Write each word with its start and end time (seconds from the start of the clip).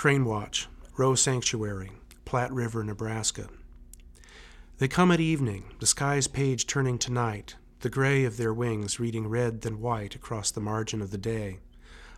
Crane 0.00 0.24
Watch, 0.24 0.66
Rowe 0.96 1.14
Sanctuary, 1.14 1.92
Platte 2.24 2.54
River, 2.54 2.82
Nebraska. 2.82 3.50
They 4.78 4.88
come 4.88 5.12
at 5.12 5.20
evening, 5.20 5.74
the 5.78 5.86
sky's 5.86 6.26
page 6.26 6.66
turning 6.66 6.96
to 7.00 7.12
night, 7.12 7.56
the 7.80 7.90
gray 7.90 8.24
of 8.24 8.38
their 8.38 8.54
wings 8.54 8.98
reading 8.98 9.28
red 9.28 9.60
than 9.60 9.82
white 9.82 10.14
across 10.14 10.50
the 10.50 10.62
margin 10.62 11.02
of 11.02 11.10
the 11.10 11.18
day. 11.18 11.58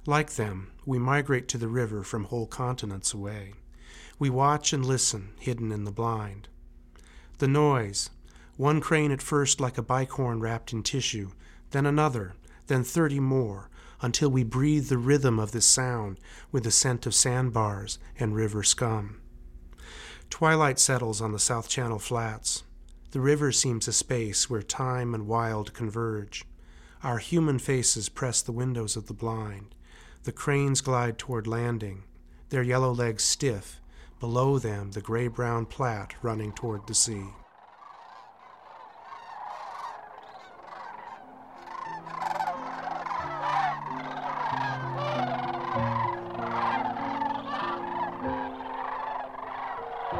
Like 0.06 0.34
them, 0.34 0.70
we 0.86 1.00
migrate 1.00 1.48
to 1.48 1.58
the 1.58 1.66
river 1.66 2.04
from 2.04 2.22
whole 2.22 2.46
continents 2.46 3.12
away. 3.12 3.54
We 4.16 4.30
watch 4.30 4.72
and 4.72 4.86
listen, 4.86 5.30
hidden 5.40 5.72
in 5.72 5.82
the 5.82 5.90
blind. 5.90 6.46
The 7.38 7.48
noise, 7.48 8.10
one 8.56 8.80
crane 8.80 9.10
at 9.10 9.20
first 9.20 9.60
like 9.60 9.76
a 9.76 9.82
bicorn 9.82 10.40
wrapped 10.40 10.72
in 10.72 10.84
tissue, 10.84 11.32
then 11.72 11.86
another, 11.86 12.34
then 12.68 12.84
thirty 12.84 13.18
more, 13.18 13.70
until 14.02 14.28
we 14.28 14.42
breathe 14.42 14.88
the 14.88 14.98
rhythm 14.98 15.38
of 15.38 15.52
this 15.52 15.64
sound 15.64 16.18
with 16.50 16.64
the 16.64 16.70
scent 16.70 17.06
of 17.06 17.14
sandbars 17.14 17.98
and 18.18 18.34
river 18.34 18.62
scum. 18.62 19.20
Twilight 20.28 20.78
settles 20.78 21.20
on 21.20 21.32
the 21.32 21.38
South 21.38 21.68
Channel 21.68 21.98
flats. 21.98 22.64
The 23.12 23.20
river 23.20 23.52
seems 23.52 23.86
a 23.86 23.92
space 23.92 24.50
where 24.50 24.62
time 24.62 25.14
and 25.14 25.26
wild 25.26 25.72
converge. 25.72 26.44
Our 27.02 27.18
human 27.18 27.58
faces 27.58 28.08
press 28.08 28.42
the 28.42 28.52
windows 28.52 28.96
of 28.96 29.06
the 29.06 29.14
blind. 29.14 29.74
The 30.24 30.32
cranes 30.32 30.80
glide 30.80 31.18
toward 31.18 31.46
landing, 31.46 32.04
their 32.48 32.62
yellow 32.62 32.92
legs 32.92 33.24
stiff, 33.24 33.80
below 34.20 34.58
them 34.58 34.92
the 34.92 35.00
gray 35.00 35.28
brown 35.28 35.66
Platte 35.66 36.14
running 36.22 36.52
toward 36.52 36.86
the 36.86 36.94
sea. 36.94 37.26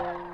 Yeah. 0.03 0.32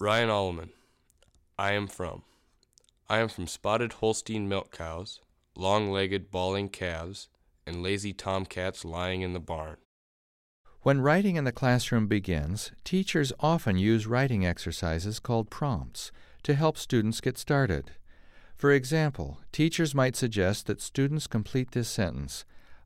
Ryan 0.00 0.28
Alleman. 0.28 0.68
I 1.58 1.72
am 1.72 1.88
from. 1.88 2.22
I 3.08 3.18
am 3.18 3.28
from 3.28 3.48
spotted 3.48 3.94
Holstein 3.94 4.48
milk 4.48 4.70
cows, 4.70 5.20
long 5.56 5.90
legged 5.90 6.30
bawling 6.30 6.68
calves, 6.68 7.26
and 7.66 7.82
lazy 7.82 8.12
tomcats 8.12 8.84
lying 8.84 9.22
in 9.22 9.32
the 9.32 9.40
barn. 9.40 9.78
When 10.82 11.00
writing 11.00 11.34
in 11.34 11.42
the 11.42 11.50
classroom 11.50 12.06
begins, 12.06 12.70
teachers 12.84 13.32
often 13.40 13.76
use 13.76 14.06
writing 14.06 14.46
exercises 14.46 15.18
called 15.18 15.50
prompts 15.50 16.12
to 16.44 16.54
help 16.54 16.78
students 16.78 17.20
get 17.20 17.36
started. 17.36 17.90
For 18.54 18.70
example, 18.70 19.40
teachers 19.50 19.96
might 19.96 20.14
suggest 20.14 20.68
that 20.68 20.80
students 20.80 21.26
complete 21.26 21.72
this 21.72 21.88
sentence 21.88 22.44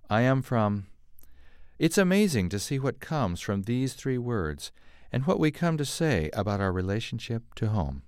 I 0.08 0.22
am 0.22 0.40
from. 0.40 0.86
It's 1.78 1.98
amazing 1.98 2.48
to 2.48 2.58
see 2.58 2.78
what 2.78 3.00
comes 3.00 3.42
from 3.42 3.64
these 3.64 3.92
three 3.92 4.18
words 4.18 4.72
and 5.12 5.26
what 5.26 5.38
we 5.38 5.50
come 5.50 5.76
to 5.76 5.84
say 5.84 6.30
about 6.32 6.60
our 6.60 6.72
relationship 6.72 7.54
to 7.54 7.68
home. 7.68 8.02